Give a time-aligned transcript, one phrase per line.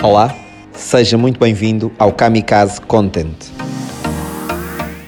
[0.00, 0.32] Olá,
[0.72, 3.34] seja muito bem-vindo ao Kamikaze Content.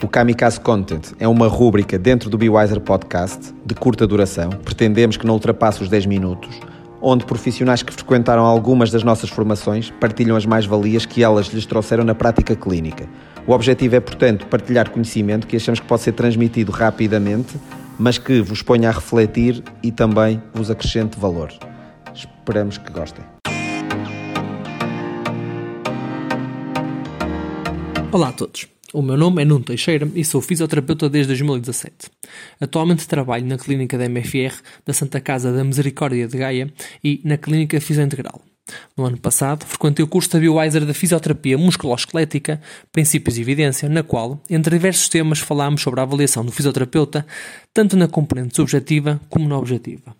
[0.02, 5.24] O Kamikaze Content é uma rúbrica dentro do BeWiser Podcast de curta duração, pretendemos que
[5.24, 6.58] não ultrapasse os 10 minutos,
[7.00, 12.02] onde profissionais que frequentaram algumas das nossas formações partilham as mais-valias que elas lhes trouxeram
[12.02, 13.08] na prática clínica.
[13.46, 17.54] O objetivo é, portanto, partilhar conhecimento que achamos que pode ser transmitido rapidamente,
[17.96, 21.52] mas que vos ponha a refletir e também vos acrescente valor.
[22.12, 23.39] Esperamos que gostem.
[28.12, 28.66] Olá a todos.
[28.92, 32.10] O meu nome é Nuno Teixeira e sou fisioterapeuta desde 2017.
[32.60, 34.52] Atualmente trabalho na clínica da MFR
[34.84, 36.72] da Santa Casa da Misericórdia de Gaia
[37.04, 38.42] e na clínica Fisiointegral.
[38.96, 42.60] No ano passado, frequentei o curso da BioWiser da Fisioterapia Musculoesquelética,
[42.90, 47.24] Princípios e Evidência, na qual, entre diversos temas, falámos sobre a avaliação do fisioterapeuta,
[47.72, 50.16] tanto na componente subjetiva como na objetiva.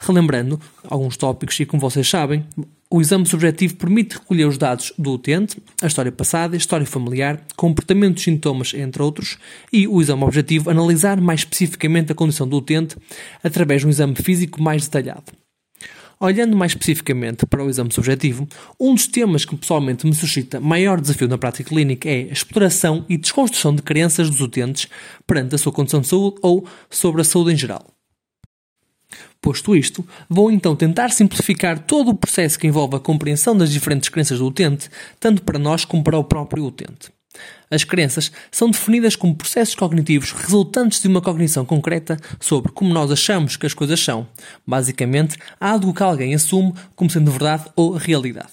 [0.00, 2.44] Relembrando alguns tópicos e, como vocês sabem,
[2.92, 7.40] o exame subjetivo permite recolher os dados do utente, a história passada, a história familiar,
[7.56, 9.38] comportamentos, sintomas, entre outros,
[9.72, 12.96] e o exame objetivo analisar mais especificamente a condição do utente
[13.44, 15.32] através de um exame físico mais detalhado.
[16.18, 18.46] Olhando mais especificamente para o exame subjetivo,
[18.78, 23.06] um dos temas que pessoalmente me suscita maior desafio na prática clínica é a exploração
[23.08, 24.88] e desconstrução de crenças dos utentes
[25.26, 27.89] perante a sua condição de saúde ou sobre a saúde em geral.
[29.42, 34.10] Posto isto, vou então tentar simplificar todo o processo que envolve a compreensão das diferentes
[34.10, 37.10] crenças do utente, tanto para nós como para o próprio utente.
[37.70, 43.10] As crenças são definidas como processos cognitivos resultantes de uma cognição concreta sobre como nós
[43.10, 44.28] achamos que as coisas são.
[44.66, 48.52] Basicamente, algo que alguém assume como sendo verdade ou realidade.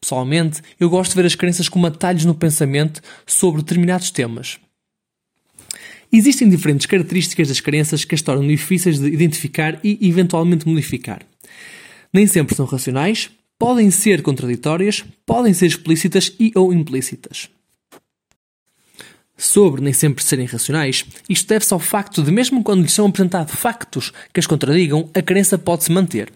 [0.00, 4.60] Pessoalmente, eu gosto de ver as crenças como atalhos no pensamento sobre determinados temas.
[6.12, 11.22] Existem diferentes características das crenças que as tornam difíceis de identificar e eventualmente modificar.
[12.12, 17.48] Nem sempre são racionais, podem ser contraditórias, podem ser explícitas e ou implícitas.
[19.42, 23.54] Sobre nem sempre serem racionais, isto deve-se ao facto de, mesmo quando lhes são apresentados
[23.54, 26.30] factos que as contradigam, a crença pode-se manter.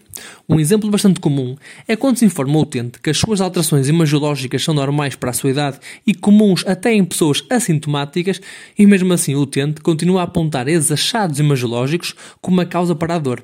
[0.49, 1.55] Um exemplo bastante comum
[1.87, 5.33] é quando se informa o utente que as suas alterações imagiológicas são normais para a
[5.33, 8.41] sua idade e comuns até em pessoas assintomáticas,
[8.75, 13.13] e mesmo assim o utente continua a apontar esses achados imagiológicos como a causa para
[13.13, 13.43] a dor.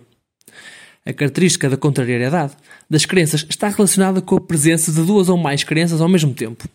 [1.06, 2.54] A característica da contrariedade
[2.90, 6.68] das crenças está relacionada com a presença de duas ou mais crenças ao mesmo tempo.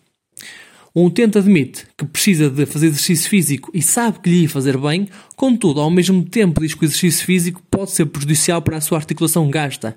[0.97, 4.75] Um utente admite que precisa de fazer exercício físico e sabe que lhe ia fazer
[4.79, 8.81] bem, contudo, ao mesmo tempo diz que o exercício físico pode ser prejudicial para a
[8.81, 9.95] sua articulação gasta.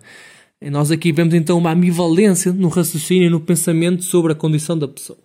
[0.60, 4.78] E nós aqui vemos então uma ambivalência no raciocínio e no pensamento sobre a condição
[4.78, 5.18] da pessoa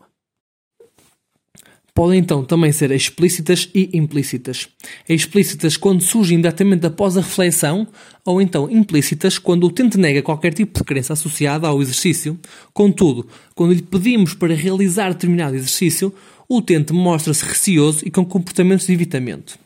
[1.95, 4.67] podem então também ser explícitas e implícitas.
[5.07, 7.87] Explícitas quando surgem imediatamente após a reflexão,
[8.25, 12.37] ou então implícitas quando o utente nega qualquer tipo de crença associada ao exercício.
[12.73, 13.25] Contudo,
[13.55, 16.13] quando lhe pedimos para realizar determinado exercício,
[16.49, 19.57] o utente mostra-se receoso e com comportamentos de evitamento.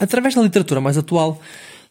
[0.00, 1.40] Através da literatura mais atual,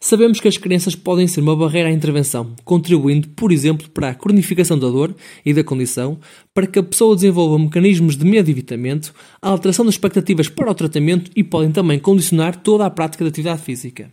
[0.04, 4.14] Sabemos que as crenças podem ser uma barreira à intervenção, contribuindo, por exemplo, para a
[4.14, 5.14] cronificação da dor
[5.46, 6.18] e da condição,
[6.52, 10.72] para que a pessoa desenvolva mecanismos de medo e evitamento, a alteração das expectativas para
[10.72, 14.12] o tratamento e podem também condicionar toda a prática da atividade física.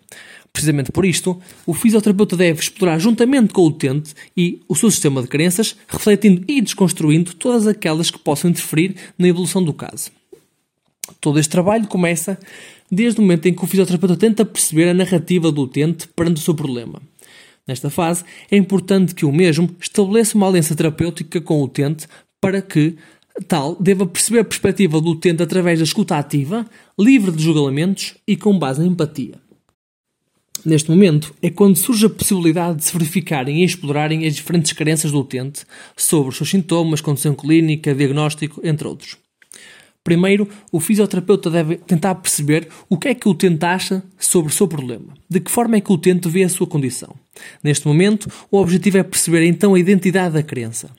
[0.54, 5.24] Precisamente por isto, o fisioterapeuta deve explorar juntamente com o utente e o seu sistema
[5.24, 10.19] de crenças, refletindo e desconstruindo todas aquelas que possam interferir na evolução do caso.
[11.20, 12.38] Todo este trabalho começa
[12.92, 16.44] desde o momento em que o fisioterapeuta tenta perceber a narrativa do utente perante o
[16.44, 17.02] seu problema.
[17.68, 22.08] Nesta fase, é importante que o mesmo estabeleça uma aliança terapêutica com o utente
[22.42, 22.96] para que
[23.48, 26.66] tal deva perceber a perspectiva do utente através da escuta ativa,
[26.98, 29.36] livre de julgamentos e com base na empatia.
[30.66, 35.12] Neste momento é quando surge a possibilidade de se verificarem e explorarem as diferentes crenças
[35.12, 35.64] do utente
[35.96, 39.18] sobre os seus sintomas, condição clínica, diagnóstico, entre outros.
[40.10, 44.56] Primeiro, o fisioterapeuta deve tentar perceber o que é que o utente acha sobre o
[44.56, 45.14] seu problema.
[45.30, 47.14] De que forma é que o utente vê a sua condição.
[47.64, 50.90] Neste momento, o objetivo é perceber então a identidade da crença.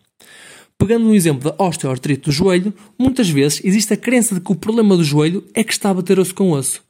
[0.79, 4.55] Pegando um exemplo da osteoartrite do joelho, muitas vezes existe a crença de que o
[4.55, 6.81] problema do joelho é que está a bater osso com osso.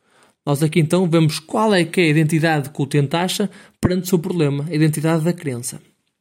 [0.44, 3.48] Nós aqui então vemos qual é que é a identidade que o utente acha
[3.80, 5.80] perante o seu problema, a identidade da crença.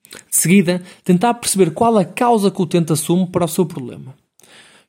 [0.10, 4.16] De seguida, tentar perceber qual a causa que o utente assume para o seu problema.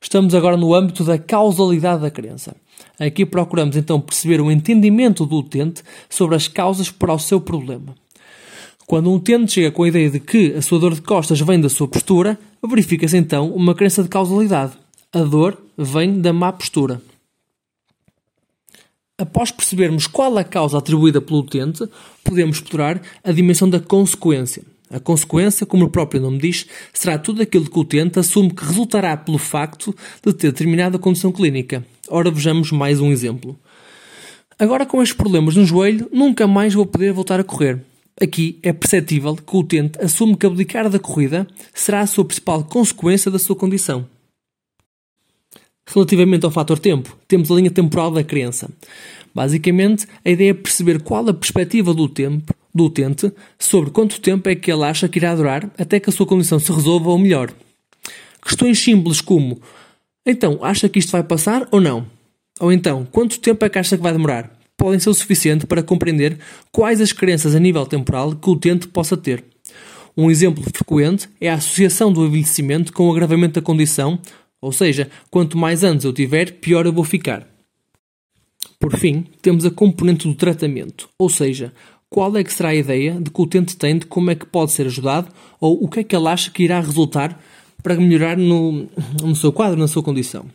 [0.01, 2.55] Estamos agora no âmbito da causalidade da crença.
[2.99, 7.95] Aqui procuramos então perceber o entendimento do utente sobre as causas para o seu problema.
[8.87, 11.61] Quando um utente chega com a ideia de que a sua dor de costas vem
[11.61, 12.37] da sua postura,
[12.67, 14.73] verifica-se então uma crença de causalidade.
[15.13, 17.01] A dor vem da má postura.
[19.17, 21.87] Após percebermos qual a causa atribuída pelo utente,
[22.23, 24.63] podemos explorar a dimensão da consequência.
[24.91, 28.65] A consequência, como o próprio nome diz, será tudo aquilo que o utente assume que
[28.65, 29.95] resultará pelo facto
[30.25, 31.85] de ter determinada condição clínica.
[32.09, 33.57] Ora, vejamos mais um exemplo.
[34.59, 37.79] Agora, com estes problemas no joelho, nunca mais vou poder voltar a correr.
[38.21, 42.63] Aqui é perceptível que o utente assume que abdicar da corrida será a sua principal
[42.65, 44.05] consequência da sua condição.
[45.87, 48.69] Relativamente ao fator tempo, temos a linha temporal da crença.
[49.33, 54.47] Basicamente, a ideia é perceber qual a perspectiva do tempo do utente sobre quanto tempo
[54.49, 57.17] é que ele acha que irá durar até que a sua condição se resolva ou
[57.17, 57.53] melhor.
[58.41, 59.61] Questões simples como:
[60.25, 62.05] então, acha que isto vai passar ou não?
[62.59, 64.55] Ou então, quanto tempo é que acha que vai demorar?
[64.77, 66.37] Podem ser o suficiente para compreender
[66.71, 69.43] quais as crenças a nível temporal que o utente possa ter.
[70.15, 74.19] Um exemplo frequente é a associação do envelhecimento com o agravamento da condição,
[74.61, 77.47] ou seja, quanto mais anos eu tiver, pior eu vou ficar.
[78.79, 81.73] Por fim, temos a componente do tratamento, ou seja,
[82.13, 84.45] qual é que será a ideia de que o utente tem de como é que
[84.45, 85.29] pode ser ajudado
[85.61, 87.41] ou o que é que ele acha que irá resultar
[87.81, 88.85] para melhorar no,
[89.23, 90.45] no seu quadro, na sua condição.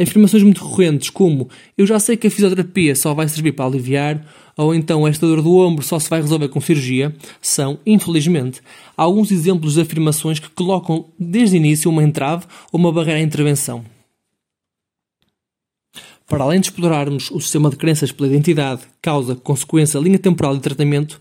[0.00, 4.26] Afirmações muito recorrentes como eu já sei que a fisioterapia só vai servir para aliviar
[4.56, 8.62] ou então esta dor do ombro só se vai resolver com cirurgia são, infelizmente,
[8.96, 13.22] alguns exemplos de afirmações que colocam desde o início uma entrave ou uma barreira à
[13.22, 13.84] intervenção.
[16.32, 20.62] Para além de explorarmos o sistema de crenças pela identidade, causa, consequência, linha temporal de
[20.62, 21.20] tratamento,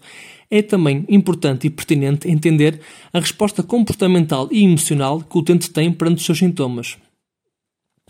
[0.49, 2.79] é também importante e pertinente entender
[3.11, 6.97] a resposta comportamental e emocional que o utente tem perante os seus sintomas.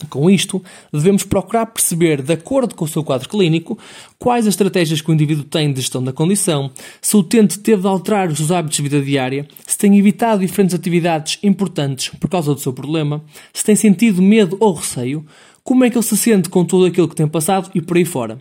[0.09, 0.63] Com isto,
[0.93, 3.79] devemos procurar perceber, de acordo com o seu quadro clínico,
[4.19, 6.69] quais as estratégias que o indivíduo tem de gestão da condição,
[7.01, 10.41] se o utente teve de alterar os seus hábitos de vida diária, se tem evitado
[10.45, 15.25] diferentes atividades importantes por causa do seu problema, se tem sentido medo ou receio,
[15.63, 18.05] como é que ele se sente com tudo aquilo que tem passado e por aí
[18.05, 18.39] fora.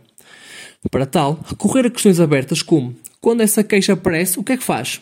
[0.91, 4.65] Para tal, recorrer a questões abertas como: quando essa queixa aparece, o que é que
[4.65, 5.01] faz?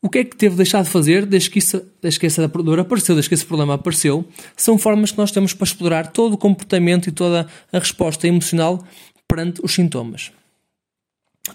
[0.00, 2.78] O que é que teve deixado de fazer desde que, isso, desde que essa dor
[2.78, 4.24] apareceu, desde que esse problema apareceu?
[4.54, 8.86] São formas que nós temos para explorar todo o comportamento e toda a resposta emocional
[9.26, 10.30] perante os sintomas.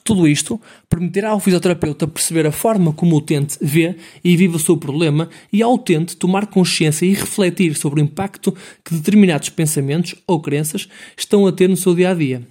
[0.03, 4.59] Tudo isto permitirá ao fisioterapeuta perceber a forma como o utente vê e vive o
[4.59, 8.55] seu problema e ao utente tomar consciência e refletir sobre o impacto
[8.85, 10.87] que determinados pensamentos ou crenças
[11.17, 12.43] estão a ter no seu dia a dia.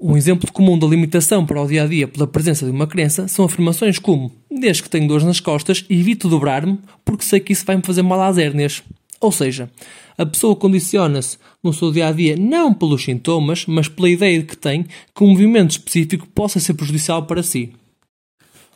[0.00, 3.26] Um exemplo comum da limitação para o dia a dia pela presença de uma crença
[3.28, 7.64] são afirmações como: Desde que tenho dores nas costas, evito dobrar-me porque sei que isso
[7.64, 8.82] vai me fazer mal às hérnias.
[9.20, 9.70] Ou seja,
[10.18, 14.56] a pessoa condiciona-se no seu dia a dia não pelos sintomas, mas pela ideia que
[14.56, 14.84] tem
[15.14, 17.72] que um movimento específico possa ser prejudicial para si.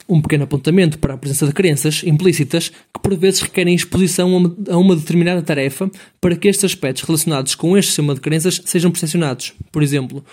[0.09, 4.77] Um pequeno apontamento para a presença de crenças implícitas que por vezes requerem exposição a
[4.77, 5.89] uma determinada tarefa
[6.21, 9.53] para que estes aspectos relacionados com este sistema de crenças sejam percepcionados.
[9.71, 10.25] Por exemplo,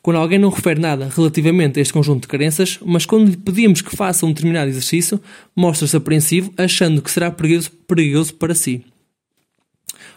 [0.00, 3.80] quando alguém não refere nada relativamente a este conjunto de crenças, mas quando lhe pedimos
[3.80, 5.20] que faça um determinado exercício,
[5.56, 8.84] mostra-se apreensivo, achando que será perigoso, perigoso para si.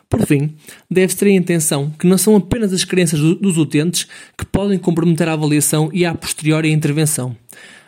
[0.10, 0.56] Por fim,
[0.90, 4.08] deve-se ter em atenção que não são apenas as crenças dos utentes
[4.38, 7.36] que podem comprometer a avaliação e a posteriori a intervenção.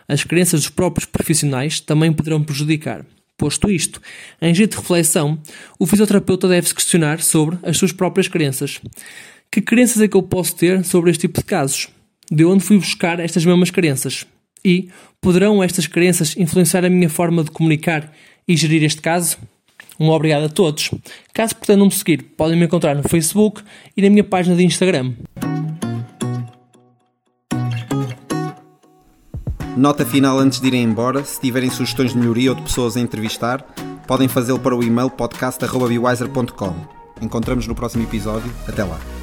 [0.07, 3.06] As crenças dos próprios profissionais também poderão prejudicar.
[3.38, 4.01] Posto isto,
[4.42, 5.39] em jeito de reflexão,
[5.80, 8.81] o fisioterapeuta deve-se questionar sobre as suas próprias crenças.
[9.50, 11.88] Que crenças é que eu posso ter sobre este tipo de casos?
[12.30, 14.25] De onde fui buscar estas mesmas crenças?
[14.63, 14.89] E
[15.21, 18.14] poderão estas crenças influenciar a minha forma de comunicar
[18.45, 19.38] e gerir este caso?
[20.00, 20.92] Um obrigado a todos.
[21.34, 23.62] Caso pretendam me seguir, podem me encontrar no Facebook
[23.98, 25.14] e na minha página de Instagram.
[29.76, 33.00] Nota final antes de irem embora: se tiverem sugestões de melhoria ou de pessoas a
[33.00, 33.62] entrevistar,
[34.08, 36.76] podem fazê-lo para o e-mail podcast.bewiser.com.
[37.22, 38.52] Encontramos no próximo episódio.
[38.68, 39.19] Até lá.